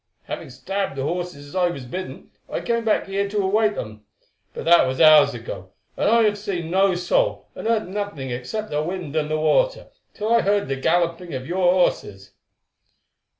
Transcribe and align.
Having 0.23 0.49
stabled 0.49 0.95
the 0.97 1.03
horses 1.03 1.45
as 1.49 1.55
I 1.55 1.67
was 1.69 1.85
bidden, 1.85 2.31
I 2.49 2.61
came 2.61 2.83
back 2.83 3.05
here 3.05 3.29
to 3.29 3.37
await 3.43 3.75
them. 3.75 4.03
But 4.51 4.65
that 4.65 4.87
was 4.87 4.99
hours 4.99 5.35
ago, 5.35 5.73
and 5.95 6.09
I 6.09 6.23
have 6.23 6.39
seen 6.39 6.71
no 6.71 6.95
soul, 6.95 7.49
and 7.53 7.67
heard 7.67 7.87
nothing 7.87 8.31
except 8.31 8.71
the 8.71 8.81
wind 8.81 9.15
and 9.15 9.29
the 9.29 9.37
water, 9.37 9.89
till 10.15 10.33
I 10.33 10.41
heard 10.41 10.69
the 10.69 10.75
galloping 10.75 11.35
of 11.35 11.45
your 11.45 11.71
horses." 11.71 12.31